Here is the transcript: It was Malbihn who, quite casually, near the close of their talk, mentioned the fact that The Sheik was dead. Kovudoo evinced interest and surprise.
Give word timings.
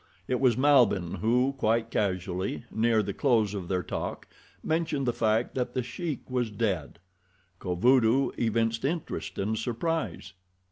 It 0.27 0.39
was 0.39 0.57
Malbihn 0.57 1.19
who, 1.19 1.53
quite 1.59 1.91
casually, 1.91 2.65
near 2.71 3.03
the 3.03 3.13
close 3.13 3.53
of 3.53 3.67
their 3.67 3.83
talk, 3.83 4.27
mentioned 4.63 5.05
the 5.05 5.13
fact 5.13 5.53
that 5.53 5.75
The 5.75 5.83
Sheik 5.83 6.27
was 6.27 6.49
dead. 6.49 6.97
Kovudoo 7.59 8.31
evinced 8.35 8.83
interest 8.83 9.37
and 9.37 9.55
surprise. 9.55 10.33